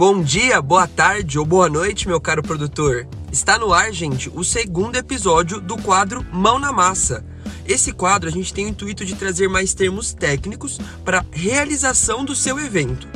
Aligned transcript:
bom 0.00 0.22
dia, 0.22 0.62
boa 0.62 0.88
tarde 0.88 1.38
ou 1.38 1.44
boa 1.44 1.68
noite, 1.68 2.08
meu 2.08 2.18
caro 2.18 2.42
produtor. 2.42 3.06
Está 3.30 3.58
no 3.58 3.70
ar, 3.70 3.92
gente, 3.92 4.30
o 4.34 4.42
segundo 4.42 4.96
episódio 4.96 5.60
do 5.60 5.76
quadro 5.76 6.24
Mão 6.32 6.58
na 6.58 6.72
Massa. 6.72 7.22
Esse 7.66 7.92
quadro 7.92 8.26
a 8.26 8.32
gente 8.32 8.54
tem 8.54 8.64
o 8.64 8.68
intuito 8.70 9.04
de 9.04 9.14
trazer 9.14 9.46
mais 9.46 9.74
termos 9.74 10.14
técnicos 10.14 10.80
para 11.04 11.22
realização 11.30 12.24
do 12.24 12.34
seu 12.34 12.58
evento. 12.58 13.06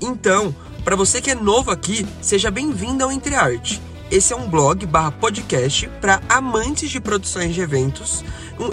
Então, 0.00 0.52
para 0.84 0.96
você 0.96 1.20
que 1.20 1.30
é 1.30 1.34
novo 1.36 1.70
aqui, 1.70 2.04
seja 2.20 2.50
bem-vindo 2.50 3.04
ao 3.04 3.12
Entre 3.12 3.36
Arte. 3.36 3.80
Esse 4.10 4.32
é 4.32 4.36
um 4.36 4.50
blog 4.50 4.84
barra 4.84 5.12
podcast 5.12 5.88
para 6.00 6.20
amantes 6.28 6.90
de 6.90 6.98
produções 6.98 7.54
de 7.54 7.60
eventos. 7.60 8.24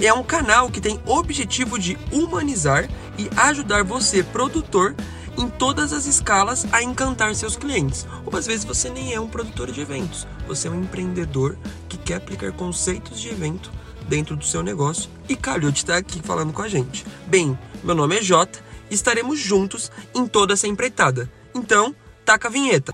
É 0.02 0.12
um 0.12 0.24
canal 0.24 0.72
que 0.72 0.82
tem 0.82 1.00
objetivo 1.06 1.78
de 1.78 2.00
humanizar 2.12 2.90
e 3.16 3.30
ajudar 3.38 3.84
você, 3.84 4.24
produtor, 4.24 4.96
em 5.38 5.50
todas 5.50 5.94
as 5.94 6.06
escalas 6.06 6.66
a 6.72 6.82
encantar 6.82 7.36
seus 7.36 7.56
clientes. 7.56 8.06
Ou 8.26 8.38
às 8.38 8.46
vezes 8.46 8.66
você 8.66 8.90
nem 8.90 9.14
é 9.14 9.20
um 9.20 9.28
produtor 9.28 9.72
de 9.72 9.82
eventos, 9.82 10.28
você 10.48 10.68
é 10.68 10.72
um 10.72 10.82
empreendedor 10.82 11.58
que 11.90 11.98
quer 11.98 12.16
aplicar 12.16 12.52
conceitos 12.52 13.20
de 13.20 13.30
evento 13.30 13.72
dentro 14.08 14.36
do 14.36 14.46
seu 14.46 14.62
negócio 14.62 15.10
e 15.28 15.36
calhou 15.36 15.72
de 15.72 15.80
estar 15.80 15.98
aqui 15.98 16.22
falando 16.22 16.54
com 16.54 16.62
a 16.62 16.68
gente. 16.68 17.06
Bem, 17.28 17.58
meu 17.84 17.96
nome 17.96 18.18
é 18.18 18.22
Jota 18.22 18.60
e 18.90 18.96
estaremos 18.96 19.40
juntos 19.40 19.92
em 20.14 20.28
toda 20.28 20.54
essa 20.54 20.68
empreitada. 20.68 21.32
Então, 21.54 21.96
taca 22.26 22.48
a 22.48 22.52
vinheta. 22.52 22.92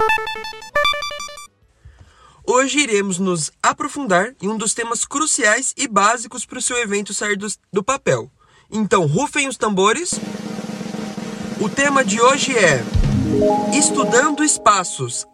Hoje 2.46 2.80
iremos 2.80 3.20
nos 3.20 3.52
aprofundar 3.62 4.34
em 4.42 4.48
um 4.48 4.58
dos 4.58 4.74
temas 4.74 5.06
cruciais 5.06 5.74
e 5.78 5.88
básicos 5.88 6.46
para 6.46 6.58
o 6.58 6.62
seu 6.62 6.78
evento 6.78 7.14
sair 7.14 7.38
do, 7.38 7.48
do 7.72 7.84
papel. 7.84 8.32
Então, 8.72 9.06
rufem 9.06 9.48
os 9.48 9.56
tambores. 9.56 10.20
O 11.62 11.68
tema 11.68 12.06
de 12.06 12.22
hoje 12.22 12.58
é 12.58 12.82
Estudando 13.78 14.46
Espaços, 14.46 15.26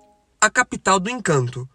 a 0.42 0.50
capital 0.50 1.00
do 1.00 1.08
encanto. 1.08 1.70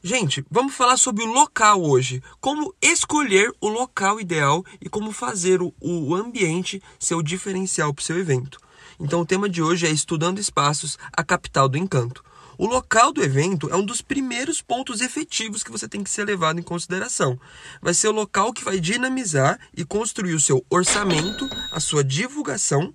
Gente, 0.00 0.44
vamos 0.48 0.74
falar 0.74 0.96
sobre 0.96 1.24
o 1.24 1.32
local 1.32 1.82
hoje. 1.82 2.22
Como 2.40 2.72
escolher 2.80 3.52
o 3.60 3.68
local 3.68 4.20
ideal 4.20 4.64
e 4.80 4.88
como 4.88 5.10
fazer 5.10 5.60
o, 5.60 5.74
o 5.80 6.14
ambiente 6.14 6.80
ser 7.00 7.16
o 7.16 7.22
diferencial 7.22 7.92
para 7.92 8.00
o 8.00 8.04
seu 8.04 8.16
evento. 8.16 8.60
Então, 9.00 9.22
o 9.22 9.26
tema 9.26 9.48
de 9.48 9.60
hoje 9.60 9.88
é 9.88 9.90
Estudando 9.90 10.38
Espaços, 10.38 10.96
a 11.12 11.24
capital 11.24 11.68
do 11.68 11.76
encanto. 11.76 12.22
O 12.60 12.66
local 12.66 13.10
do 13.10 13.22
evento 13.22 13.70
é 13.70 13.74
um 13.74 13.82
dos 13.82 14.02
primeiros 14.02 14.60
pontos 14.60 15.00
efetivos 15.00 15.62
que 15.62 15.70
você 15.70 15.88
tem 15.88 16.04
que 16.04 16.10
ser 16.10 16.26
levado 16.26 16.60
em 16.60 16.62
consideração. 16.62 17.40
Vai 17.80 17.94
ser 17.94 18.08
o 18.08 18.12
local 18.12 18.52
que 18.52 18.62
vai 18.62 18.78
dinamizar 18.78 19.58
e 19.74 19.82
construir 19.82 20.34
o 20.34 20.40
seu 20.40 20.62
orçamento, 20.68 21.48
a 21.72 21.80
sua 21.80 22.04
divulgação 22.04 22.92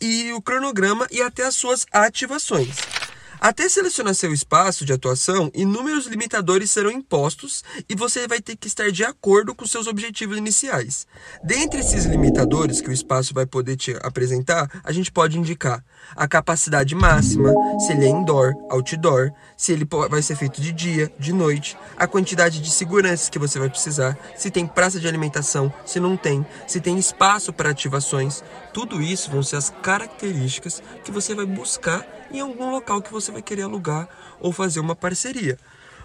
e 0.00 0.30
o 0.30 0.40
cronograma 0.40 1.08
e 1.10 1.20
até 1.20 1.44
as 1.44 1.56
suas 1.56 1.84
ativações. 1.90 2.99
Até 3.42 3.70
selecionar 3.70 4.14
seu 4.14 4.34
espaço 4.34 4.84
de 4.84 4.92
atuação, 4.92 5.50
inúmeros 5.54 6.06
limitadores 6.06 6.70
serão 6.70 6.90
impostos 6.90 7.64
e 7.88 7.94
você 7.94 8.28
vai 8.28 8.38
ter 8.38 8.54
que 8.54 8.66
estar 8.66 8.92
de 8.92 9.02
acordo 9.02 9.54
com 9.54 9.64
seus 9.64 9.86
objetivos 9.86 10.36
iniciais. 10.36 11.06
Dentre 11.42 11.80
esses 11.80 12.04
limitadores 12.04 12.82
que 12.82 12.90
o 12.90 12.92
espaço 12.92 13.32
vai 13.32 13.46
poder 13.46 13.76
te 13.76 13.96
apresentar, 14.02 14.82
a 14.84 14.92
gente 14.92 15.10
pode 15.10 15.38
indicar 15.38 15.82
a 16.14 16.28
capacidade 16.28 16.94
máxima, 16.94 17.50
se 17.78 17.92
ele 17.92 18.04
é 18.04 18.10
indoor, 18.10 18.52
outdoor, 18.68 19.32
se 19.56 19.72
ele 19.72 19.88
vai 20.10 20.20
ser 20.20 20.36
feito 20.36 20.60
de 20.60 20.70
dia, 20.70 21.10
de 21.18 21.32
noite, 21.32 21.78
a 21.96 22.06
quantidade 22.06 22.60
de 22.60 22.70
segurança 22.70 23.30
que 23.30 23.38
você 23.38 23.58
vai 23.58 23.70
precisar, 23.70 24.18
se 24.36 24.50
tem 24.50 24.66
praça 24.66 25.00
de 25.00 25.08
alimentação, 25.08 25.72
se 25.86 25.98
não 25.98 26.14
tem, 26.14 26.44
se 26.66 26.78
tem 26.78 26.98
espaço 26.98 27.54
para 27.54 27.70
ativações. 27.70 28.44
Tudo 28.74 29.00
isso 29.00 29.30
vão 29.30 29.42
ser 29.42 29.56
as 29.56 29.70
características 29.82 30.82
que 31.02 31.10
você 31.10 31.34
vai 31.34 31.46
buscar 31.46 32.19
em 32.30 32.40
algum 32.40 32.70
local 32.70 33.02
que 33.02 33.12
você 33.12 33.30
vai 33.30 33.42
querer 33.42 33.62
alugar 33.62 34.08
ou 34.40 34.52
fazer 34.52 34.80
uma 34.80 34.94
parceria. 34.94 35.58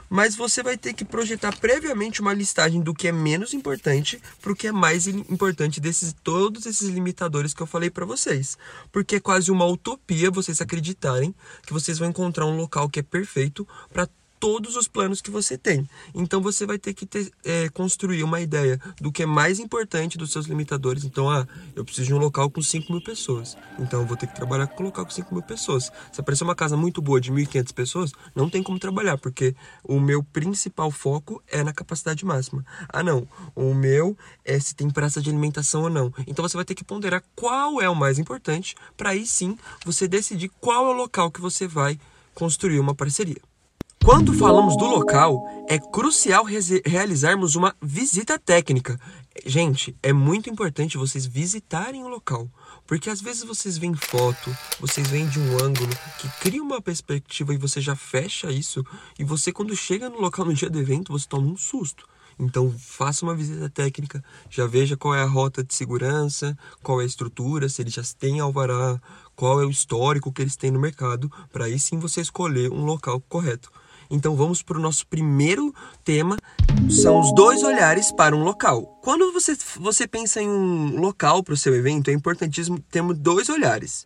Mas 0.09 0.35
você 0.35 0.61
vai 0.61 0.77
ter 0.77 0.93
que 0.93 1.03
projetar 1.03 1.57
previamente 1.57 2.21
uma 2.21 2.33
listagem 2.33 2.81
do 2.81 2.93
que 2.93 3.07
é 3.07 3.11
menos 3.11 3.53
importante 3.53 4.21
para 4.39 4.51
o 4.51 4.55
que 4.55 4.67
é 4.67 4.71
mais 4.71 5.07
importante 5.07 5.79
desses 5.79 6.13
todos 6.23 6.65
esses 6.65 6.89
limitadores 6.89 7.53
que 7.53 7.61
eu 7.61 7.67
falei 7.67 7.89
para 7.89 8.05
vocês, 8.05 8.57
porque 8.91 9.15
é 9.15 9.19
quase 9.19 9.49
uma 9.49 9.65
utopia 9.65 10.29
vocês 10.29 10.61
acreditarem 10.61 11.33
que 11.65 11.73
vocês 11.73 11.97
vão 11.97 12.09
encontrar 12.09 12.45
um 12.45 12.55
local 12.55 12.87
que 12.87 12.99
é 12.99 13.03
perfeito 13.03 13.67
para 13.91 14.07
todos 14.39 14.75
os 14.75 14.87
planos 14.87 15.21
que 15.21 15.31
você 15.31 15.57
tem. 15.57 15.87
Então 16.13 16.41
você 16.41 16.65
vai 16.65 16.77
ter 16.77 16.93
que 16.93 17.05
ter, 17.05 17.31
é, 17.43 17.69
construir 17.69 18.23
uma 18.23 18.41
ideia 18.41 18.79
do 18.99 19.11
que 19.11 19.23
é 19.23 19.25
mais 19.25 19.59
importante 19.59 20.17
dos 20.17 20.31
seus 20.31 20.45
limitadores. 20.45 21.03
Então, 21.03 21.29
ah, 21.29 21.47
eu 21.75 21.83
preciso 21.83 22.07
de 22.07 22.13
um 22.13 22.17
local 22.17 22.49
com 22.49 22.61
5 22.61 22.91
mil 22.91 23.03
pessoas. 23.03 23.57
Então 23.79 24.01
eu 24.01 24.05
vou 24.05 24.17
ter 24.17 24.27
que 24.27 24.35
trabalhar 24.35 24.67
com 24.67 24.83
um 24.83 24.85
local 24.87 25.05
com 25.05 25.11
5 25.11 25.33
mil 25.33 25.43
pessoas. 25.43 25.91
Se 26.11 26.21
aparecer 26.21 26.43
uma 26.43 26.55
casa 26.55 26.77
muito 26.77 27.01
boa 27.01 27.19
de 27.19 27.31
1.500 27.31 27.73
pessoas, 27.73 28.11
não 28.35 28.49
tem 28.49 28.61
como 28.61 28.79
trabalhar, 28.79 29.17
porque 29.17 29.55
o 29.83 29.99
meu 29.99 30.23
principal 30.23 30.91
foco 30.91 31.41
é 31.47 31.63
na 31.63 31.73
capacidade 31.73 32.25
máxima. 32.25 32.65
Ah, 32.89 33.03
não, 33.03 33.27
o 33.55 33.73
meu 33.73 34.17
é 34.43 34.59
se 34.59 34.75
tem 34.75 34.89
praça 34.89 35.21
de 35.21 35.29
alimentação 35.29 35.83
ou 35.83 35.89
não. 35.89 36.13
Então 36.27 36.47
você 36.47 36.57
vai 36.57 36.65
ter 36.65 36.75
que 36.75 36.83
ponderar 36.83 37.23
qual 37.35 37.81
é 37.81 37.89
o 37.89 37.95
mais 37.95 38.19
importante, 38.19 38.75
para 38.97 39.11
aí 39.11 39.25
sim 39.25 39.57
você 39.85 40.07
decidir 40.07 40.49
qual 40.59 40.87
é 40.87 40.89
o 40.89 40.97
local 40.97 41.31
que 41.31 41.41
você 41.41 41.67
vai 41.67 41.99
construir 42.33 42.79
uma 42.79 42.93
parceria. 42.93 43.41
Quando 44.05 44.35
falamos 44.35 44.77
do 44.77 44.85
local, 44.85 45.43
é 45.67 45.79
crucial 45.79 46.45
realizarmos 46.85 47.55
uma 47.55 47.75
visita 47.81 48.37
técnica. 48.37 48.99
Gente, 49.43 49.97
é 50.03 50.13
muito 50.13 50.47
importante 50.47 50.95
vocês 50.95 51.25
visitarem 51.25 52.03
o 52.03 52.07
local, 52.07 52.47
porque 52.85 53.09
às 53.09 53.19
vezes 53.19 53.43
vocês 53.43 53.79
veem 53.79 53.95
foto, 53.95 54.55
vocês 54.79 55.07
veem 55.07 55.27
de 55.27 55.39
um 55.39 55.53
ângulo 55.55 55.89
que 56.19 56.29
cria 56.39 56.61
uma 56.61 56.79
perspectiva 56.79 57.51
e 57.51 57.57
você 57.57 57.81
já 57.81 57.95
fecha 57.95 58.51
isso, 58.51 58.85
e 59.17 59.23
você 59.23 59.51
quando 59.51 59.75
chega 59.75 60.07
no 60.07 60.21
local 60.21 60.45
no 60.45 60.53
dia 60.53 60.69
do 60.69 60.79
evento, 60.79 61.11
você 61.11 61.27
toma 61.27 61.47
um 61.47 61.57
susto. 61.57 62.07
Então, 62.37 62.71
faça 62.77 63.25
uma 63.25 63.33
visita 63.33 63.71
técnica, 63.71 64.23
já 64.51 64.67
veja 64.67 64.95
qual 64.95 65.15
é 65.15 65.23
a 65.23 65.27
rota 65.27 65.63
de 65.63 65.73
segurança, 65.73 66.55
qual 66.83 67.01
é 67.01 67.05
a 67.05 67.07
estrutura, 67.07 67.67
se 67.69 67.81
eles 67.81 67.93
já 67.93 68.03
têm 68.19 68.39
alvará, 68.39 69.01
qual 69.35 69.59
é 69.59 69.65
o 69.65 69.71
histórico 69.71 70.31
que 70.31 70.43
eles 70.43 70.55
têm 70.55 70.69
no 70.69 70.79
mercado, 70.79 71.31
para 71.51 71.65
aí 71.65 71.79
sim 71.79 71.97
você 71.97 72.21
escolher 72.21 72.71
um 72.71 72.85
local 72.85 73.19
correto. 73.21 73.71
Então 74.09 74.35
vamos 74.35 74.61
para 74.61 74.77
o 74.77 74.81
nosso 74.81 75.05
primeiro 75.07 75.73
tema, 76.03 76.37
são 76.89 77.19
os 77.19 77.33
dois 77.33 77.63
olhares 77.63 78.11
para 78.11 78.35
um 78.35 78.43
local. 78.43 78.99
Quando 79.03 79.31
você, 79.31 79.57
você 79.79 80.07
pensa 80.07 80.41
em 80.41 80.49
um 80.49 80.99
local 80.99 81.43
para 81.43 81.53
o 81.53 81.57
seu 81.57 81.75
evento, 81.75 82.09
é 82.09 82.13
importantíssimo 82.13 82.79
termos 82.79 83.17
dois 83.17 83.49
olhares. 83.49 84.05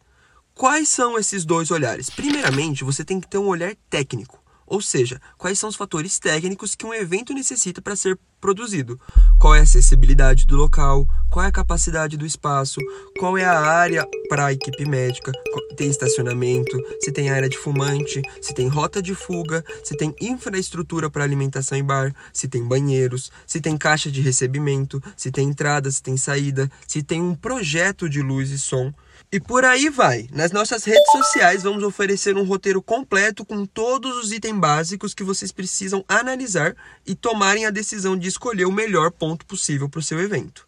Quais 0.53 0.89
são 0.89 1.17
esses 1.17 1.45
dois 1.45 1.71
olhares? 1.71 2.09
Primeiramente, 2.09 2.83
você 2.83 3.05
tem 3.05 3.19
que 3.19 3.27
ter 3.27 3.37
um 3.37 3.47
olhar 3.47 3.73
técnico. 3.89 4.38
Ou 4.69 4.81
seja, 4.81 5.19
quais 5.35 5.57
são 5.57 5.68
os 5.68 5.75
fatores 5.75 6.19
técnicos 6.19 6.75
que 6.75 6.85
um 6.85 6.94
evento 6.94 7.34
necessita 7.34 7.81
para 7.81 7.96
ser 7.96 8.18
produzido? 8.40 9.00
Qual 9.40 9.56
é 9.56 9.59
a 9.59 9.63
acessibilidade 9.63 10.46
do 10.46 10.56
local? 10.56 11.07
Qual 11.30 11.44
é 11.44 11.47
a 11.47 11.52
capacidade 11.52 12.16
do 12.16 12.25
espaço? 12.25 12.79
Qual 13.18 13.35
é 13.35 13.44
a 13.44 13.59
área 13.59 14.08
para 14.29 14.46
a 14.46 14.53
equipe 14.53 14.85
médica? 14.85 15.31
Tem 15.75 15.90
estacionamento? 15.90 16.78
Se 17.02 17.12
tem 17.12 17.31
área 17.31 17.50
de 17.50 17.58
fumante? 17.58 18.22
Se 18.41 18.53
tem 18.53 18.68
rota 18.68 19.02
de 19.02 19.16
fuga? 19.16 19.66
Se 19.84 19.97
tem 19.97 20.16
infraestrutura 20.22 21.09
para 21.09 21.23
alimentação 21.23 21.78
em 21.78 21.84
bar? 21.84 22.14
Se 22.32 22.47
tem 22.47 22.64
banheiros? 22.64 23.32
Se 23.47 23.59
tem 23.59 23.76
caixa 23.76 24.11
de 24.11 24.22
recebimento? 24.22 25.02
Se 25.17 25.32
tem 25.32 25.49
entrada? 25.49 25.90
Se 25.91 26.02
tem 26.02 26.16
saída? 26.16 26.72
Se 26.88 27.02
tem 27.02 27.22
um 27.22 27.34
projeto 27.34 28.08
de 28.08 28.22
luz 28.22 28.52
e 28.52 28.59
som? 28.59 28.93
E 29.31 29.40
por 29.40 29.64
aí 29.64 29.90
vai. 29.90 30.28
Nas 30.31 30.52
nossas 30.52 30.84
redes 30.84 31.11
sociais 31.11 31.61
vamos 31.61 31.84
oferecer 31.84 32.35
um 32.35 32.43
roteiro 32.43 32.81
completo 32.81 33.46
com 33.46 33.64
todos 33.64 34.17
os 34.17 34.31
itens 34.31 34.58
básicos 34.58 35.14
que 35.14 35.23
vocês 35.23 35.52
precisam 35.52 36.03
analisar 36.08 36.76
e 37.05 37.14
tomarem 37.14 37.64
a 37.67 37.70
decisão 37.70 38.17
de 38.17 38.28
escolher 38.28 38.66
o 38.66 38.72
melhor 38.72 39.11
ponto 39.11 39.46
possível 39.46 39.87
para 39.87 39.99
o 39.99 40.03
seu 40.03 40.20
evento. 40.20 40.67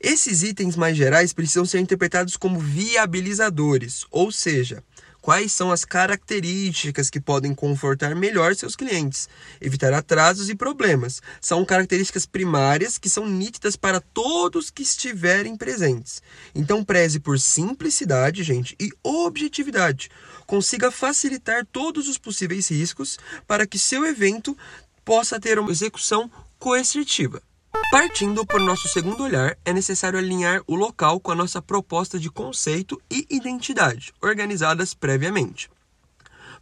Esses 0.00 0.42
itens 0.42 0.74
mais 0.74 0.96
gerais 0.96 1.32
precisam 1.32 1.64
ser 1.64 1.78
interpretados 1.78 2.36
como 2.36 2.58
viabilizadores, 2.58 4.04
ou 4.10 4.32
seja, 4.32 4.82
quais 5.22 5.52
são 5.52 5.70
as 5.70 5.84
características 5.84 7.08
que 7.08 7.20
podem 7.20 7.54
confortar 7.54 8.14
melhor 8.14 8.54
seus 8.56 8.74
clientes, 8.74 9.28
evitar 9.60 9.94
atrasos 9.94 10.50
e 10.50 10.54
problemas. 10.54 11.22
São 11.40 11.64
características 11.64 12.26
primárias 12.26 12.98
que 12.98 13.08
são 13.08 13.24
nítidas 13.26 13.76
para 13.76 14.00
todos 14.00 14.68
que 14.68 14.82
estiverem 14.82 15.56
presentes. 15.56 16.20
Então 16.52 16.84
preze 16.84 17.20
por 17.20 17.38
simplicidade, 17.38 18.42
gente, 18.42 18.76
e 18.80 18.90
objetividade. 19.02 20.10
Consiga 20.44 20.90
facilitar 20.90 21.64
todos 21.64 22.08
os 22.08 22.18
possíveis 22.18 22.68
riscos 22.68 23.16
para 23.46 23.66
que 23.66 23.78
seu 23.78 24.04
evento 24.04 24.58
possa 25.04 25.38
ter 25.38 25.58
uma 25.58 25.70
execução 25.70 26.28
coercitiva. 26.58 27.40
Partindo 27.90 28.46
o 28.50 28.58
nosso 28.58 28.88
segundo 28.88 29.22
olhar, 29.22 29.56
é 29.64 29.72
necessário 29.72 30.18
alinhar 30.18 30.62
o 30.66 30.74
local 30.74 31.20
com 31.20 31.30
a 31.30 31.34
nossa 31.34 31.60
proposta 31.60 32.18
de 32.18 32.30
conceito 32.30 33.00
e 33.10 33.26
identidade, 33.30 34.12
organizadas 34.22 34.94
previamente. 34.94 35.70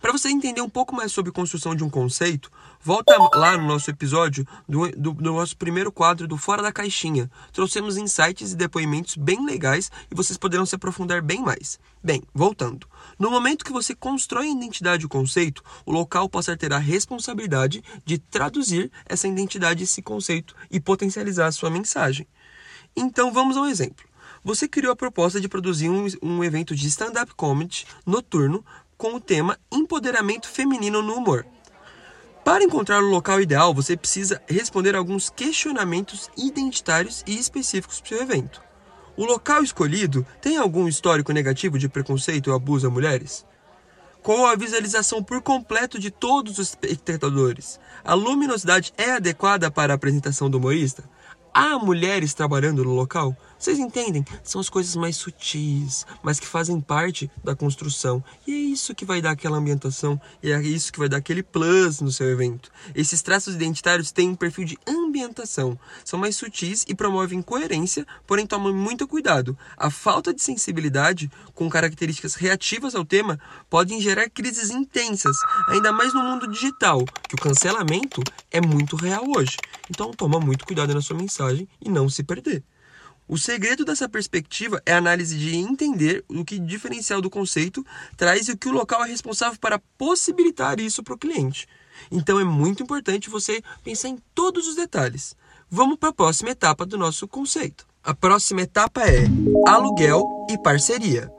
Para 0.00 0.12
você 0.12 0.30
entender 0.30 0.62
um 0.62 0.68
pouco 0.68 0.96
mais 0.96 1.12
sobre 1.12 1.30
construção 1.30 1.74
de 1.74 1.84
um 1.84 1.90
conceito, 1.90 2.50
volta 2.80 3.14
lá 3.34 3.58
no 3.58 3.66
nosso 3.66 3.90
episódio 3.90 4.46
do, 4.66 4.90
do, 4.92 5.12
do, 5.12 5.32
nosso 5.32 5.54
primeiro 5.54 5.92
quadro 5.92 6.26
do 6.26 6.38
Fora 6.38 6.62
da 6.62 6.72
Caixinha. 6.72 7.30
Trouxemos 7.52 7.98
insights 7.98 8.52
e 8.52 8.56
depoimentos 8.56 9.14
bem 9.14 9.44
legais 9.44 9.90
e 10.10 10.14
vocês 10.14 10.38
poderão 10.38 10.64
se 10.64 10.74
aprofundar 10.74 11.20
bem 11.20 11.42
mais. 11.42 11.78
Bem, 12.02 12.22
voltando. 12.32 12.86
No 13.18 13.30
momento 13.30 13.62
que 13.62 13.72
você 13.72 13.94
constrói 13.94 14.46
a 14.46 14.52
identidade 14.52 15.02
e 15.02 15.06
o 15.06 15.10
conceito, 15.10 15.62
o 15.84 15.92
local 15.92 16.30
passa 16.30 16.54
a 16.54 16.56
ter 16.56 16.72
a 16.72 16.78
responsabilidade 16.78 17.84
de 18.02 18.16
traduzir 18.16 18.90
essa 19.04 19.28
identidade 19.28 19.84
esse 19.84 20.00
conceito 20.00 20.56
e 20.70 20.80
potencializar 20.80 21.48
a 21.48 21.52
sua 21.52 21.68
mensagem. 21.68 22.26
Então 22.96 23.30
vamos 23.34 23.54
ao 23.54 23.66
exemplo. 23.66 24.08
Você 24.42 24.66
criou 24.66 24.92
a 24.92 24.96
proposta 24.96 25.38
de 25.38 25.48
produzir 25.48 25.90
um, 25.90 26.06
um 26.22 26.42
evento 26.42 26.74
de 26.74 26.88
stand-up 26.88 27.34
comedy 27.34 27.86
noturno 28.06 28.64
com 29.00 29.14
o 29.14 29.20
tema 29.20 29.58
Empoderamento 29.72 30.46
Feminino 30.46 31.00
no 31.00 31.14
Humor. 31.14 31.46
Para 32.44 32.62
encontrar 32.62 33.02
o 33.02 33.08
local 33.08 33.40
ideal, 33.40 33.72
você 33.72 33.96
precisa 33.96 34.42
responder 34.46 34.94
alguns 34.94 35.30
questionamentos 35.30 36.30
identitários 36.36 37.24
e 37.26 37.38
específicos 37.38 37.98
para 37.98 38.04
o 38.04 38.08
seu 38.08 38.22
evento. 38.22 38.62
O 39.16 39.24
local 39.24 39.62
escolhido 39.62 40.26
tem 40.42 40.58
algum 40.58 40.86
histórico 40.86 41.32
negativo 41.32 41.78
de 41.78 41.88
preconceito 41.88 42.48
ou 42.48 42.54
abuso 42.54 42.88
a 42.88 42.90
mulheres? 42.90 43.46
Qual 44.22 44.44
a 44.44 44.54
visualização 44.54 45.22
por 45.22 45.40
completo 45.40 45.98
de 45.98 46.10
todos 46.10 46.58
os 46.58 46.76
espectadores? 46.82 47.80
A 48.04 48.12
luminosidade 48.12 48.92
é 48.98 49.12
adequada 49.12 49.70
para 49.70 49.94
a 49.94 49.96
apresentação 49.96 50.50
do 50.50 50.58
humorista? 50.58 51.04
Há 51.54 51.78
mulheres 51.78 52.34
trabalhando 52.34 52.84
no 52.84 52.92
local? 52.92 53.34
Vocês 53.60 53.78
entendem? 53.78 54.24
São 54.42 54.58
as 54.58 54.70
coisas 54.70 54.96
mais 54.96 55.16
sutis, 55.16 56.06
mas 56.22 56.40
que 56.40 56.46
fazem 56.46 56.80
parte 56.80 57.30
da 57.44 57.54
construção. 57.54 58.24
E 58.46 58.54
é 58.54 58.56
isso 58.56 58.94
que 58.94 59.04
vai 59.04 59.20
dar 59.20 59.32
aquela 59.32 59.58
ambientação, 59.58 60.18
e 60.42 60.50
é 60.50 60.62
isso 60.62 60.90
que 60.90 60.98
vai 60.98 61.10
dar 61.10 61.18
aquele 61.18 61.42
plus 61.42 62.00
no 62.00 62.10
seu 62.10 62.30
evento. 62.30 62.70
Esses 62.94 63.20
traços 63.20 63.54
identitários 63.54 64.12
têm 64.12 64.30
um 64.30 64.34
perfil 64.34 64.64
de 64.64 64.78
ambientação. 64.88 65.78
São 66.02 66.18
mais 66.18 66.36
sutis 66.36 66.86
e 66.88 66.94
promovem 66.94 67.42
coerência, 67.42 68.06
porém 68.26 68.46
tomam 68.46 68.72
muito 68.72 69.06
cuidado. 69.06 69.54
A 69.76 69.90
falta 69.90 70.32
de 70.32 70.40
sensibilidade, 70.40 71.30
com 71.54 71.68
características 71.68 72.36
reativas 72.36 72.94
ao 72.94 73.04
tema, 73.04 73.38
podem 73.68 74.00
gerar 74.00 74.30
crises 74.30 74.70
intensas, 74.70 75.36
ainda 75.68 75.92
mais 75.92 76.14
no 76.14 76.22
mundo 76.22 76.48
digital, 76.48 77.04
que 77.28 77.34
o 77.34 77.38
cancelamento 77.38 78.22
é 78.50 78.58
muito 78.58 78.96
real 78.96 79.26
hoje. 79.36 79.58
Então 79.90 80.12
toma 80.12 80.40
muito 80.40 80.64
cuidado 80.64 80.94
na 80.94 81.02
sua 81.02 81.18
mensagem 81.18 81.68
e 81.78 81.90
não 81.90 82.08
se 82.08 82.22
perder. 82.22 82.64
O 83.30 83.38
segredo 83.38 83.84
dessa 83.84 84.08
perspectiva 84.08 84.82
é 84.84 84.92
a 84.92 84.98
análise 84.98 85.38
de 85.38 85.54
entender 85.54 86.24
o 86.28 86.44
que 86.44 86.58
diferencial 86.58 87.22
do 87.22 87.30
conceito 87.30 87.86
traz 88.16 88.48
e 88.48 88.50
o 88.50 88.56
que 88.56 88.68
o 88.68 88.72
local 88.72 89.04
é 89.04 89.08
responsável 89.08 89.56
para 89.60 89.78
possibilitar 89.96 90.80
isso 90.80 91.00
para 91.00 91.14
o 91.14 91.16
cliente. 91.16 91.68
Então 92.10 92.40
é 92.40 92.44
muito 92.44 92.82
importante 92.82 93.30
você 93.30 93.62
pensar 93.84 94.08
em 94.08 94.18
todos 94.34 94.66
os 94.66 94.74
detalhes. 94.74 95.36
Vamos 95.70 95.96
para 95.96 96.08
a 96.08 96.12
próxima 96.12 96.50
etapa 96.50 96.84
do 96.84 96.98
nosso 96.98 97.28
conceito. 97.28 97.86
A 98.02 98.12
próxima 98.12 98.62
etapa 98.62 99.02
é 99.02 99.26
aluguel 99.64 100.26
e 100.50 100.60
parceria. 100.60 101.30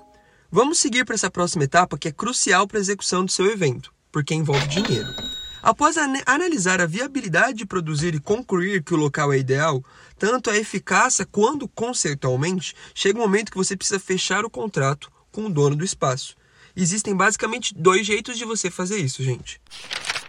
Vamos 0.50 0.78
seguir 0.78 1.04
para 1.04 1.16
essa 1.16 1.30
próxima 1.30 1.66
etapa 1.66 1.98
que 1.98 2.08
é 2.08 2.12
crucial 2.14 2.66
para 2.70 2.78
a 2.78 2.80
execução 2.80 3.26
do 3.26 3.32
seu 3.34 3.52
evento, 3.52 3.94
porque 4.14 4.34
envolve 4.34 4.66
dinheiro. 4.68 5.31
Após 5.62 5.96
analisar 6.26 6.82
a 6.82 6.88
viabilidade 6.88 7.60
de 7.60 7.66
produzir 7.68 8.16
e 8.16 8.20
concluir 8.20 8.84
que 8.84 8.96
o 8.96 8.98
local 8.98 9.32
é 9.32 9.38
ideal, 9.38 9.84
tanto 10.18 10.50
a 10.50 10.58
eficácia 10.58 11.24
quanto 11.26 11.68
conceitualmente, 11.68 12.76
chega 12.96 13.20
um 13.20 13.22
momento 13.22 13.52
que 13.52 13.58
você 13.58 13.78
precisa 13.78 14.00
fechar 14.00 14.44
o 14.44 14.50
contrato 14.50 15.12
com 15.32 15.46
o 15.46 15.50
dono 15.50 15.76
do 15.76 15.86
espaço. 15.86 16.36
Existem 16.76 17.16
basicamente 17.16 17.76
dois 17.76 18.08
jeitos 18.08 18.38
de 18.38 18.46
você 18.46 18.72
fazer 18.72 18.98
isso, 18.98 19.24
gente. 19.24 19.62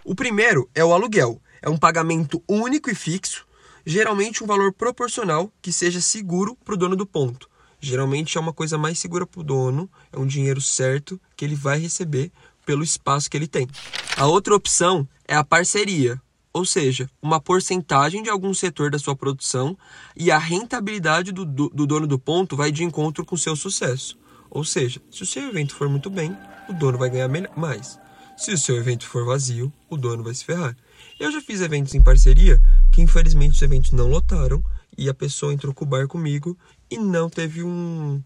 O 0.05 0.13
primeiro 0.13 0.69
é 0.75 0.85
o 0.85 0.93
aluguel. 0.93 1.41
É 1.61 1.69
um 1.69 1.77
pagamento 1.77 2.43
único 2.47 2.91
e 2.91 2.95
fixo, 2.95 3.47
geralmente 3.85 4.43
um 4.43 4.47
valor 4.47 4.73
proporcional 4.73 5.51
que 5.61 5.71
seja 5.71 6.01
seguro 6.01 6.55
para 6.63 6.73
o 6.73 6.77
dono 6.77 6.95
do 6.95 7.05
ponto. 7.05 7.49
Geralmente 7.79 8.37
é 8.37 8.41
uma 8.41 8.53
coisa 8.53 8.77
mais 8.77 8.99
segura 8.99 9.25
para 9.25 9.41
o 9.41 9.43
dono, 9.43 9.89
é 10.11 10.19
um 10.19 10.27
dinheiro 10.27 10.61
certo 10.61 11.19
que 11.35 11.43
ele 11.43 11.55
vai 11.55 11.79
receber 11.79 12.31
pelo 12.65 12.83
espaço 12.83 13.29
que 13.29 13.37
ele 13.37 13.47
tem. 13.47 13.67
A 14.15 14.25
outra 14.25 14.55
opção 14.55 15.07
é 15.33 15.35
a 15.35 15.43
parceria, 15.43 16.21
ou 16.53 16.63
seja, 16.63 17.09
uma 17.19 17.39
porcentagem 17.39 18.21
de 18.21 18.29
algum 18.29 18.53
setor 18.53 18.91
da 18.91 18.99
sua 18.99 19.15
produção 19.15 19.75
e 20.15 20.29
a 20.29 20.37
rentabilidade 20.37 21.31
do, 21.31 21.43
do, 21.43 21.69
do 21.69 21.87
dono 21.87 22.05
do 22.05 22.19
ponto 22.19 22.55
vai 22.55 22.71
de 22.71 22.83
encontro 22.83 23.25
com 23.25 23.33
o 23.33 23.37
seu 23.37 23.55
sucesso. 23.55 24.15
Ou 24.47 24.63
seja, 24.63 25.01
se 25.09 25.23
o 25.23 25.25
seu 25.25 25.49
evento 25.49 25.73
for 25.73 25.89
muito 25.89 26.07
bem, 26.07 26.37
o 26.69 26.73
dono 26.73 26.99
vai 26.99 27.09
ganhar 27.09 27.27
mais. 27.57 27.99
Se 28.37 28.53
o 28.53 28.57
seu 28.59 28.75
evento 28.75 29.07
for 29.07 29.25
vazio, 29.25 29.73
o 29.89 29.97
dono 29.97 30.23
vai 30.23 30.35
se 30.35 30.45
ferrar. 30.45 30.77
Eu 31.19 31.31
já 31.31 31.41
fiz 31.41 31.61
eventos 31.61 31.95
em 31.95 32.03
parceria 32.03 32.61
que 32.91 33.01
infelizmente 33.01 33.55
os 33.55 33.61
eventos 33.63 33.91
não 33.91 34.07
lotaram 34.07 34.63
e 34.95 35.09
a 35.09 35.15
pessoa 35.15 35.51
entrou 35.51 35.73
com 35.73 35.83
o 35.83 35.87
bar 35.87 36.07
comigo 36.07 36.55
e 36.91 36.99
não 36.99 37.27
teve 37.27 37.63
um, 37.63 38.21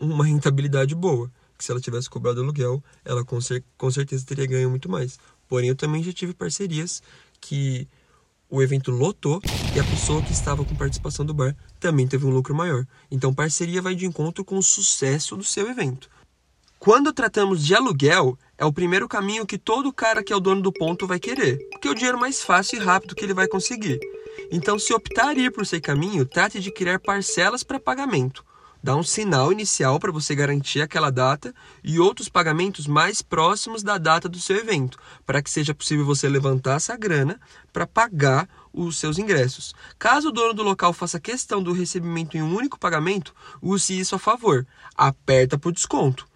uma 0.00 0.24
rentabilidade 0.24 0.92
boa. 0.96 1.30
Que 1.56 1.64
se 1.64 1.70
ela 1.70 1.80
tivesse 1.80 2.10
cobrado 2.10 2.40
aluguel, 2.40 2.82
ela 3.04 3.24
com, 3.24 3.40
cer 3.40 3.64
com 3.76 3.90
certeza 3.90 4.26
teria 4.26 4.46
ganho 4.46 4.70
muito 4.70 4.88
mais. 4.88 5.18
Porém, 5.48 5.70
eu 5.70 5.76
também 5.76 6.02
já 6.02 6.12
tive 6.12 6.34
parcerias 6.34 7.02
que 7.40 7.88
o 8.50 8.62
evento 8.62 8.90
lotou 8.90 9.40
e 9.74 9.80
a 9.80 9.84
pessoa 9.84 10.22
que 10.22 10.32
estava 10.32 10.64
com 10.64 10.74
participação 10.74 11.24
do 11.24 11.34
bar 11.34 11.56
também 11.80 12.06
teve 12.06 12.26
um 12.26 12.30
lucro 12.30 12.54
maior. 12.54 12.86
Então, 13.10 13.34
parceria 13.34 13.82
vai 13.82 13.94
de 13.94 14.06
encontro 14.06 14.44
com 14.44 14.56
o 14.58 14.62
sucesso 14.62 15.36
do 15.36 15.44
seu 15.44 15.68
evento. 15.68 16.08
Quando 16.78 17.12
tratamos 17.12 17.64
de 17.64 17.74
aluguel, 17.74 18.38
é 18.56 18.64
o 18.64 18.72
primeiro 18.72 19.08
caminho 19.08 19.46
que 19.46 19.58
todo 19.58 19.92
cara 19.92 20.22
que 20.22 20.32
é 20.32 20.36
o 20.36 20.40
dono 20.40 20.62
do 20.62 20.72
ponto 20.72 21.06
vai 21.06 21.18
querer, 21.18 21.58
porque 21.70 21.88
é 21.88 21.90
o 21.90 21.94
dinheiro 21.94 22.20
mais 22.20 22.42
fácil 22.42 22.80
e 22.80 22.84
rápido 22.84 23.14
que 23.14 23.24
ele 23.24 23.34
vai 23.34 23.48
conseguir. 23.48 23.98
Então, 24.50 24.78
se 24.78 24.94
optar 24.94 25.36
ir 25.36 25.50
por 25.50 25.64
esse 25.64 25.80
caminho, 25.80 26.24
trate 26.24 26.60
de 26.60 26.70
criar 26.70 27.00
parcelas 27.00 27.64
para 27.64 27.80
pagamento 27.80 28.44
dá 28.82 28.96
um 28.96 29.02
sinal 29.02 29.52
inicial 29.52 29.98
para 29.98 30.12
você 30.12 30.34
garantir 30.34 30.80
aquela 30.80 31.10
data 31.10 31.54
e 31.82 31.98
outros 31.98 32.28
pagamentos 32.28 32.86
mais 32.86 33.22
próximos 33.22 33.82
da 33.82 33.98
data 33.98 34.28
do 34.28 34.38
seu 34.38 34.56
evento, 34.56 34.98
para 35.26 35.42
que 35.42 35.50
seja 35.50 35.74
possível 35.74 36.04
você 36.04 36.28
levantar 36.28 36.76
essa 36.76 36.96
grana 36.96 37.40
para 37.72 37.86
pagar 37.86 38.48
os 38.72 38.96
seus 38.96 39.18
ingressos. 39.18 39.74
Caso 39.98 40.28
o 40.28 40.32
dono 40.32 40.54
do 40.54 40.62
local 40.62 40.92
faça 40.92 41.20
questão 41.20 41.62
do 41.62 41.72
recebimento 41.72 42.36
em 42.36 42.42
um 42.42 42.54
único 42.54 42.78
pagamento, 42.78 43.34
use 43.60 43.98
isso 43.98 44.14
a 44.14 44.18
favor. 44.18 44.66
Aperta 44.96 45.58
por 45.58 45.72
desconto 45.72 46.26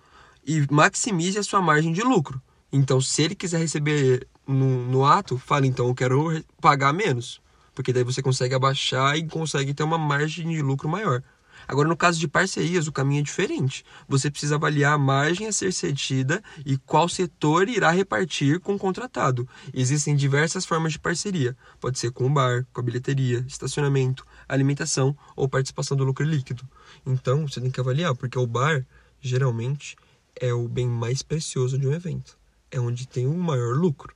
e 0.44 0.66
maximize 0.70 1.38
a 1.38 1.42
sua 1.42 1.62
margem 1.62 1.92
de 1.92 2.02
lucro. 2.02 2.40
Então, 2.72 3.00
se 3.00 3.22
ele 3.22 3.34
quiser 3.34 3.58
receber 3.58 4.26
no, 4.46 4.86
no 4.86 5.04
ato, 5.04 5.38
fale 5.38 5.68
então 5.68 5.86
eu 5.86 5.94
quero 5.94 6.42
pagar 6.60 6.92
menos, 6.92 7.40
porque 7.74 7.92
daí 7.92 8.02
você 8.02 8.22
consegue 8.22 8.54
abaixar 8.54 9.16
e 9.16 9.26
consegue 9.26 9.74
ter 9.74 9.82
uma 9.82 9.98
margem 9.98 10.48
de 10.48 10.62
lucro 10.62 10.88
maior. 10.88 11.22
Agora, 11.66 11.88
no 11.88 11.96
caso 11.96 12.18
de 12.18 12.28
parcerias, 12.28 12.86
o 12.86 12.92
caminho 12.92 13.20
é 13.20 13.22
diferente. 13.22 13.84
Você 14.08 14.30
precisa 14.30 14.56
avaliar 14.56 14.94
a 14.94 14.98
margem 14.98 15.46
a 15.46 15.52
ser 15.52 15.72
cedida 15.72 16.42
e 16.64 16.76
qual 16.76 17.08
setor 17.08 17.68
irá 17.68 17.90
repartir 17.90 18.60
com 18.60 18.74
o 18.74 18.78
contratado. 18.78 19.48
Existem 19.72 20.14
diversas 20.14 20.64
formas 20.64 20.92
de 20.92 20.98
parceria. 20.98 21.56
Pode 21.80 21.98
ser 21.98 22.10
com 22.10 22.26
o 22.26 22.30
bar, 22.30 22.66
com 22.72 22.80
a 22.80 22.84
bilheteria, 22.84 23.44
estacionamento, 23.46 24.26
alimentação 24.48 25.16
ou 25.36 25.48
participação 25.48 25.96
do 25.96 26.04
lucro 26.04 26.24
líquido. 26.24 26.68
Então, 27.06 27.46
você 27.46 27.60
tem 27.60 27.70
que 27.70 27.80
avaliar, 27.80 28.14
porque 28.14 28.38
o 28.38 28.46
bar, 28.46 28.86
geralmente, 29.20 29.96
é 30.40 30.52
o 30.52 30.68
bem 30.68 30.86
mais 30.86 31.22
precioso 31.22 31.78
de 31.78 31.86
um 31.86 31.92
evento. 31.92 32.38
É 32.70 32.80
onde 32.80 33.06
tem 33.06 33.26
o 33.26 33.34
maior 33.34 33.76
lucro. 33.76 34.14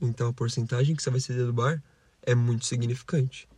Então, 0.00 0.28
a 0.28 0.32
porcentagem 0.32 0.94
que 0.94 1.02
você 1.02 1.10
vai 1.10 1.20
ceder 1.20 1.46
do 1.46 1.52
bar 1.52 1.82
é 2.22 2.34
muito 2.34 2.66
significante. 2.66 3.48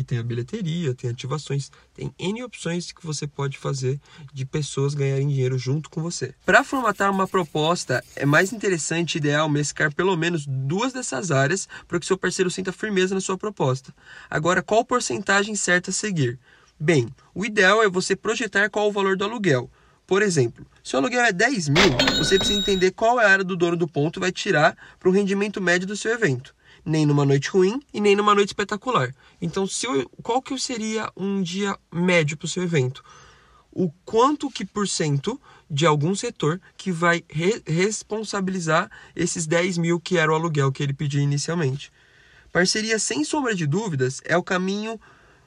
E 0.00 0.02
tem 0.02 0.16
a 0.16 0.22
bilheteria, 0.22 0.94
tem 0.94 1.10
ativações, 1.10 1.70
tem 1.92 2.10
N 2.18 2.42
opções 2.42 2.90
que 2.90 3.04
você 3.04 3.26
pode 3.26 3.58
fazer 3.58 4.00
de 4.32 4.46
pessoas 4.46 4.94
ganharem 4.94 5.28
dinheiro 5.28 5.58
junto 5.58 5.90
com 5.90 6.00
você. 6.00 6.34
Para 6.46 6.64
formatar 6.64 7.10
uma 7.10 7.28
proposta, 7.28 8.02
é 8.16 8.24
mais 8.24 8.50
interessante 8.50 9.16
e 9.16 9.18
ideal 9.18 9.46
mesclar 9.46 9.94
pelo 9.94 10.16
menos 10.16 10.46
duas 10.46 10.94
dessas 10.94 11.30
áreas 11.30 11.68
para 11.86 12.00
que 12.00 12.06
seu 12.06 12.16
parceiro 12.16 12.50
sinta 12.50 12.72
firmeza 12.72 13.14
na 13.14 13.20
sua 13.20 13.36
proposta. 13.36 13.94
Agora, 14.30 14.62
qual 14.62 14.86
porcentagem 14.86 15.54
certa 15.54 15.90
a 15.90 15.92
seguir? 15.92 16.38
Bem, 16.78 17.06
o 17.34 17.44
ideal 17.44 17.82
é 17.82 17.88
você 17.90 18.16
projetar 18.16 18.70
qual 18.70 18.88
o 18.88 18.92
valor 18.92 19.18
do 19.18 19.24
aluguel. 19.24 19.70
Por 20.06 20.22
exemplo, 20.22 20.66
se 20.82 20.96
o 20.96 20.98
aluguel 20.98 21.26
é 21.26 21.30
10 21.30 21.68
mil, 21.68 21.90
você 22.16 22.38
precisa 22.38 22.58
entender 22.58 22.92
qual 22.92 23.20
é 23.20 23.26
a 23.26 23.30
área 23.30 23.44
do 23.44 23.54
dono 23.54 23.76
do 23.76 23.86
ponto 23.86 24.18
vai 24.18 24.32
tirar 24.32 24.74
para 24.98 25.10
o 25.10 25.12
rendimento 25.12 25.60
médio 25.60 25.86
do 25.86 25.94
seu 25.94 26.10
evento 26.10 26.54
nem 26.84 27.06
numa 27.06 27.24
noite 27.24 27.50
ruim 27.50 27.80
e 27.92 28.00
nem 28.00 28.16
numa 28.16 28.34
noite 28.34 28.48
espetacular. 28.48 29.14
Então, 29.40 29.66
se 29.66 29.86
eu, 29.86 30.08
qual 30.22 30.42
que 30.42 30.56
seria 30.58 31.10
um 31.16 31.42
dia 31.42 31.76
médio 31.92 32.36
para 32.36 32.46
o 32.46 32.48
seu 32.48 32.62
evento? 32.62 33.02
O 33.72 33.90
quanto 34.04 34.50
que 34.50 34.64
por 34.64 34.86
cento 34.86 35.40
de 35.70 35.86
algum 35.86 36.14
setor 36.14 36.60
que 36.76 36.90
vai 36.90 37.24
re 37.28 37.62
responsabilizar 37.66 38.90
esses 39.14 39.46
10 39.46 39.78
mil 39.78 40.00
que 40.00 40.18
era 40.18 40.30
o 40.30 40.34
aluguel 40.34 40.72
que 40.72 40.82
ele 40.82 40.92
pediu 40.92 41.20
inicialmente. 41.20 41.92
Parceria, 42.52 42.98
sem 42.98 43.22
sombra 43.22 43.54
de 43.54 43.66
dúvidas, 43.66 44.20
é 44.24 44.36
o 44.36 44.42
caminho 44.42 45.00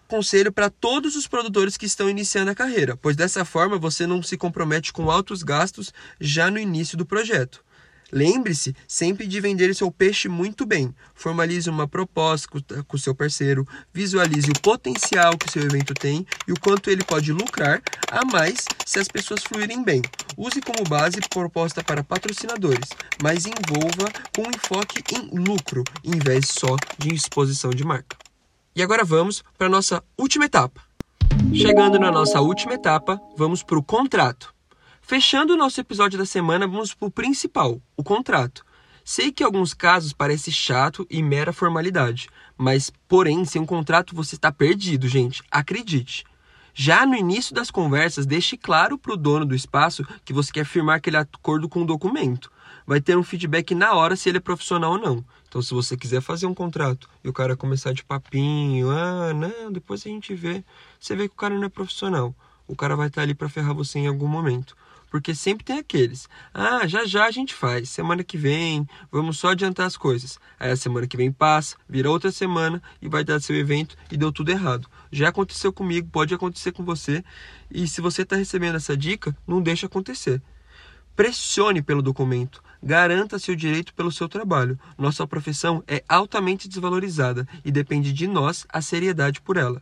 conselho 0.07 0.51
para 0.51 0.69
todos 0.69 1.15
os 1.15 1.27
produtores 1.27 1.75
que 1.75 1.85
estão 1.85 2.09
iniciando 2.09 2.51
a 2.51 2.55
carreira, 2.55 2.95
pois 2.95 3.15
dessa 3.15 3.43
forma 3.43 3.77
você 3.77 4.07
não 4.07 4.23
se 4.23 4.37
compromete 4.37 4.93
com 4.93 5.11
altos 5.11 5.43
gastos 5.43 5.93
já 6.19 6.49
no 6.49 6.59
início 6.59 6.97
do 6.97 7.05
projeto. 7.05 7.63
Lembre-se 8.13 8.75
sempre 8.87 9.25
de 9.25 9.41
vender 9.41 9.73
seu 9.73 9.89
peixe 9.89 10.29
muito 10.29 10.67
bem. 10.67 10.93
Formalize 11.15 11.67
uma 11.67 11.87
proposta 11.87 12.47
com 12.87 12.95
o 12.95 12.99
seu 12.99 13.15
parceiro, 13.15 13.67
visualize 13.91 14.51
o 14.51 14.61
potencial 14.61 15.35
que 15.35 15.47
o 15.47 15.51
seu 15.51 15.63
evento 15.63 15.95
tem 15.95 16.23
e 16.47 16.51
o 16.51 16.59
quanto 16.59 16.91
ele 16.91 17.03
pode 17.03 17.33
lucrar 17.33 17.81
a 18.11 18.23
mais 18.23 18.65
se 18.85 18.99
as 18.99 19.07
pessoas 19.07 19.43
fluírem 19.43 19.83
bem. 19.83 20.03
Use 20.37 20.61
como 20.61 20.87
base 20.87 21.19
proposta 21.27 21.83
para 21.83 22.03
patrocinadores, 22.03 22.89
mas 23.19 23.47
envolva 23.47 24.11
com 24.35 24.43
enfoque 24.43 25.01
em 25.11 25.31
lucro, 25.39 25.83
em 26.03 26.19
vez 26.19 26.49
só 26.49 26.75
de 26.99 27.15
exposição 27.15 27.71
de 27.71 27.83
marca. 27.83 28.15
E 28.75 28.83
agora 28.83 29.03
vamos 29.03 29.43
para 29.57 29.65
a 29.65 29.71
nossa 29.71 30.03
última 30.15 30.45
etapa. 30.45 30.81
Chegando 31.51 31.97
na 31.97 32.11
nossa 32.11 32.39
última 32.41 32.75
etapa, 32.75 33.19
vamos 33.35 33.63
para 33.63 33.79
o 33.79 33.83
contrato. 33.83 34.52
Fechando 35.05 35.53
o 35.53 35.57
nosso 35.57 35.81
episódio 35.81 36.17
da 36.17 36.25
semana, 36.25 36.65
vamos 36.65 36.93
para 36.93 37.07
o 37.09 37.11
principal, 37.11 37.81
o 37.97 38.01
contrato. 38.01 38.65
Sei 39.03 39.33
que 39.33 39.43
em 39.43 39.45
alguns 39.45 39.73
casos 39.73 40.13
parece 40.13 40.49
chato 40.49 41.05
e 41.09 41.21
mera 41.21 41.51
formalidade, 41.51 42.29
mas, 42.57 42.89
porém, 43.05 43.43
sem 43.43 43.61
um 43.61 43.65
contrato 43.65 44.15
você 44.15 44.35
está 44.35 44.49
perdido, 44.49 45.05
gente. 45.09 45.43
Acredite. 45.51 46.23
Já 46.73 47.05
no 47.05 47.15
início 47.15 47.53
das 47.53 47.69
conversas, 47.69 48.25
deixe 48.25 48.55
claro 48.55 48.97
para 48.97 49.13
o 49.13 49.17
dono 49.17 49.45
do 49.45 49.53
espaço 49.53 50.07
que 50.23 50.31
você 50.31 50.53
quer 50.53 50.65
firmar 50.65 50.95
aquele 50.95 51.17
acordo 51.17 51.67
com 51.67 51.81
o 51.81 51.85
documento. 51.85 52.49
Vai 52.87 53.01
ter 53.01 53.17
um 53.17 53.23
feedback 53.23 53.75
na 53.75 53.93
hora 53.93 54.15
se 54.15 54.29
ele 54.29 54.37
é 54.37 54.41
profissional 54.41 54.93
ou 54.93 54.97
não. 54.97 55.25
Então, 55.49 55.61
se 55.61 55.73
você 55.73 55.97
quiser 55.97 56.21
fazer 56.21 56.45
um 56.45 56.53
contrato 56.53 57.09
e 57.21 57.27
o 57.27 57.33
cara 57.33 57.57
começar 57.57 57.91
de 57.91 58.05
papinho, 58.05 58.89
ah, 58.89 59.33
não, 59.33 59.69
depois 59.69 60.01
a 60.05 60.09
gente 60.09 60.33
vê, 60.33 60.63
você 60.97 61.13
vê 61.13 61.27
que 61.27 61.33
o 61.33 61.37
cara 61.37 61.53
não 61.53 61.65
é 61.65 61.69
profissional. 61.69 62.33
O 62.65 62.73
cara 62.73 62.95
vai 62.95 63.07
estar 63.07 63.21
ali 63.21 63.35
para 63.35 63.49
ferrar 63.49 63.75
você 63.75 63.99
em 63.99 64.07
algum 64.07 64.27
momento. 64.27 64.73
Porque 65.13 65.35
sempre 65.35 65.63
tem 65.63 65.77
aqueles. 65.77 66.27
Ah, 66.51 66.87
já 66.87 67.05
já 67.05 67.25
a 67.25 67.29
gente 67.29 67.53
faz. 67.53 67.87
Semana 67.87 68.23
que 68.23 68.35
vem, 68.35 68.89
vamos 69.11 69.37
só 69.37 69.49
adiantar 69.49 69.85
as 69.85 69.95
coisas. 69.95 70.39
Aí 70.59 70.71
a 70.71 70.75
semana 70.75 71.05
que 71.05 71.15
vem 71.15 71.31
passa, 71.31 71.75
vira 71.87 72.09
outra 72.09 72.31
semana 72.31 72.81
e 72.99 73.07
vai 73.07 73.23
dar 73.23 73.39
seu 73.39 73.55
evento 73.55 73.95
e 74.11 74.17
deu 74.17 74.31
tudo 74.31 74.49
errado. 74.49 74.89
Já 75.11 75.29
aconteceu 75.29 75.71
comigo, 75.71 76.09
pode 76.11 76.33
acontecer 76.33 76.71
com 76.71 76.83
você. 76.83 77.23
E 77.69 77.87
se 77.87 78.01
você 78.01 78.23
está 78.23 78.35
recebendo 78.35 78.77
essa 78.77 78.97
dica, 78.97 79.37
não 79.45 79.61
deixa 79.61 79.85
acontecer. 79.85 80.41
Pressione 81.15 81.83
pelo 81.83 82.01
documento. 82.01 82.63
Garanta 82.81 83.37
seu 83.37 83.55
direito 83.55 83.93
pelo 83.93 84.11
seu 84.11 84.27
trabalho. 84.27 84.79
Nossa 84.97 85.27
profissão 85.27 85.83
é 85.87 86.03
altamente 86.09 86.67
desvalorizada 86.67 87.47
e 87.63 87.71
depende 87.71 88.11
de 88.11 88.25
nós 88.25 88.65
a 88.67 88.81
seriedade 88.81 89.41
por 89.41 89.57
ela. 89.57 89.79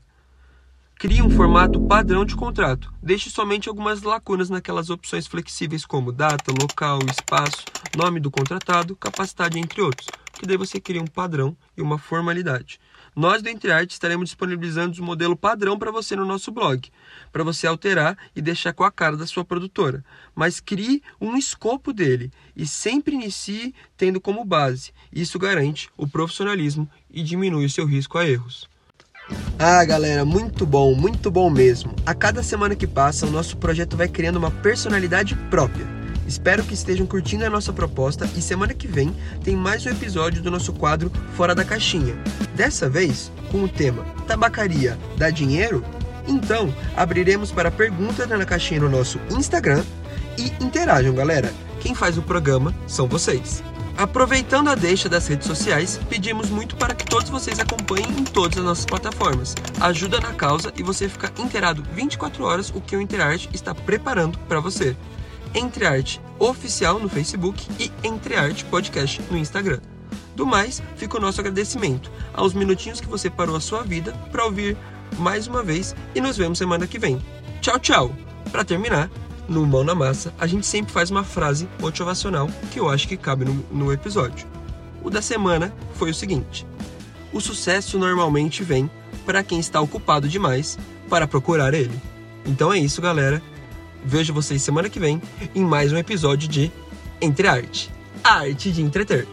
Crie 1.02 1.20
um 1.20 1.32
formato 1.32 1.82
padrão 1.82 2.24
de 2.24 2.36
contrato. 2.36 2.94
Deixe 3.02 3.32
somente 3.32 3.68
algumas 3.68 4.04
lacunas 4.04 4.52
naquelas 4.52 4.92
opções 4.92 5.26
flexíveis 5.26 5.84
como 5.84 6.12
data, 6.12 6.52
local, 6.52 7.00
espaço, 7.10 7.66
nome 7.98 8.20
do 8.20 8.30
contratado, 8.30 8.96
capacidade, 8.96 9.58
entre 9.58 9.82
outros, 9.82 10.08
que 10.32 10.46
daí 10.46 10.58
você 10.58 10.80
cria 10.80 11.02
um 11.02 11.08
padrão 11.08 11.58
e 11.76 11.82
uma 11.82 11.98
formalidade. 11.98 12.80
Nós 13.16 13.42
do 13.42 13.50
EntreArt 13.50 13.90
estaremos 13.90 14.30
disponibilizando 14.30 14.96
o 15.00 15.02
um 15.02 15.08
modelo 15.08 15.36
padrão 15.36 15.76
para 15.80 15.90
você 15.90 16.16
no 16.16 16.24
nosso 16.24 16.52
blog, 16.52 16.88
para 17.32 17.44
você 17.44 17.66
alterar 17.66 18.16
e 18.36 18.40
deixar 18.40 18.72
com 18.72 18.84
a 18.84 18.92
cara 18.92 19.18
da 19.18 19.26
sua 19.26 19.44
produtora. 19.44 20.06
Mas 20.36 20.60
crie 20.60 21.02
um 21.20 21.36
escopo 21.36 21.92
dele 21.92 22.32
e 22.56 22.68
sempre 22.68 23.16
inicie 23.16 23.74
tendo 23.98 24.22
como 24.22 24.46
base. 24.46 24.94
Isso 25.12 25.40
garante 25.40 25.90
o 25.98 26.08
profissionalismo 26.08 26.88
e 27.10 27.24
diminui 27.24 27.66
o 27.66 27.70
seu 27.72 27.88
risco 27.88 28.20
a 28.20 28.30
erros. 28.30 28.70
Ah, 29.58 29.84
galera, 29.86 30.26
muito 30.26 30.66
bom, 30.66 30.96
muito 30.96 31.30
bom 31.30 31.50
mesmo. 31.50 31.94
A 32.06 32.14
cada 32.14 32.42
semana 32.42 32.76
que 32.76 32.88
passa, 32.88 33.28
o 33.28 33.32
nosso 33.32 33.58
projeto 33.58 33.96
vai 33.96 34.08
criando 34.08 34.38
uma 34.38 34.50
personalidade 34.50 35.36
própria. 35.50 35.86
Espero 36.28 36.64
que 36.64 36.74
estejam 36.74 37.06
curtindo 37.06 37.46
a 37.46 37.50
nossa 37.50 37.74
proposta 37.74 38.30
e 38.36 38.42
semana 38.42 38.74
que 38.74 38.88
vem 38.88 39.14
tem 39.44 39.56
mais 39.56 39.86
um 39.86 39.90
episódio 39.90 40.42
do 40.42 40.50
nosso 40.50 40.72
quadro 40.72 41.12
Fora 41.36 41.54
da 41.54 41.66
Caixinha. 41.66 42.16
Dessa 42.56 42.90
vez 42.90 43.32
com 43.52 43.64
o 43.64 43.68
tema 43.68 44.06
Tabacaria 44.28 44.98
dá 45.18 45.30
dinheiro? 45.30 45.84
Então, 46.28 46.74
abriremos 46.96 47.52
para 47.52 47.70
perguntas 47.70 48.30
na 48.30 48.46
caixinha 48.46 48.80
no 48.80 48.90
nosso 48.90 49.20
Instagram 49.30 49.84
e 50.38 50.64
interajam, 50.64 51.14
galera. 51.14 51.54
Quem 51.80 51.94
faz 51.96 52.18
o 52.18 52.22
programa 52.22 52.74
são 52.88 53.08
vocês. 53.08 53.64
Aproveitando 54.02 54.68
a 54.68 54.74
deixa 54.74 55.08
das 55.08 55.28
redes 55.28 55.46
sociais, 55.46 56.00
pedimos 56.10 56.50
muito 56.50 56.76
para 56.76 56.96
que 56.96 57.06
todos 57.06 57.30
vocês 57.30 57.60
acompanhem 57.60 58.10
em 58.10 58.24
todas 58.24 58.58
as 58.58 58.64
nossas 58.64 58.86
plataformas. 58.88 59.54
Ajuda 59.80 60.20
na 60.20 60.34
causa 60.34 60.74
e 60.76 60.82
você 60.82 61.08
fica 61.08 61.32
inteirado 61.38 61.84
24 61.94 62.44
horas 62.44 62.72
o 62.72 62.82
que 62.82 62.96
o 62.96 63.02
Entrearte 63.02 63.48
está 63.54 63.76
preparando 63.76 64.40
para 64.40 64.60
você. 64.60 64.98
Entrearte 65.54 66.20
Oficial 66.40 66.98
no 66.98 67.08
Facebook 67.08 67.68
e 67.80 67.92
Entrearte 68.04 68.66
Podcast 68.66 69.22
no 69.30 69.38
Instagram. 69.38 69.80
Do 70.36 70.48
mais, 70.48 70.82
fica 70.96 71.18
o 71.18 71.22
nosso 71.22 71.40
agradecimento 71.40 72.12
aos 72.34 72.56
minutinhos 72.56 73.00
que 73.00 73.08
você 73.08 73.30
parou 73.30 73.56
a 73.56 73.62
sua 73.62 73.84
vida 73.84 74.14
para 74.32 74.46
ouvir 74.46 74.76
mais 75.20 75.46
uma 75.46 75.62
vez 75.62 75.96
e 76.16 76.22
nos 76.22 76.38
vemos 76.38 76.58
semana 76.58 76.88
que 76.88 76.98
vem. 76.98 77.24
Tchau, 77.62 77.78
tchau! 77.78 78.16
Para 78.52 78.66
terminar, 78.66 79.12
no 79.52 79.66
Mão 79.66 79.84
na 79.84 79.94
Massa, 79.94 80.34
a 80.40 80.48
gente 80.48 80.66
sempre 80.66 80.92
faz 80.92 81.12
uma 81.12 81.24
frase 81.24 81.68
motivacional 81.80 82.50
que 82.72 82.80
eu 82.80 82.90
acho 82.90 83.08
que 83.08 83.18
cabe 83.18 83.46
no, 83.46 83.54
no 83.72 83.92
episódio. 83.92 84.48
O 85.04 85.10
da 85.10 85.22
semana 85.22 85.74
foi 85.96 86.10
o 86.10 86.16
seguinte: 86.16 86.66
O 87.32 87.40
sucesso 87.40 88.00
normalmente 88.00 88.64
vem 88.64 88.90
para 89.26 89.44
quem 89.44 89.60
está 89.60 89.80
ocupado 89.82 90.28
demais 90.28 90.80
para 91.10 91.28
procurar 91.28 91.74
ele. 91.74 92.00
Então 92.46 92.74
é 92.74 92.80
isso, 92.80 93.02
galera. 93.02 93.42
Vejo 94.04 94.34
vocês 94.34 94.62
semana 94.64 94.90
que 94.90 95.00
vem 95.00 95.22
em 95.54 95.64
mais 95.64 95.92
um 95.92 95.98
episódio 95.98 96.48
de 96.48 96.72
Entre 97.22 97.48
Arte 97.48 97.92
a 98.24 98.40
arte 98.40 98.72
de 98.72 98.82
entreter. 98.82 99.28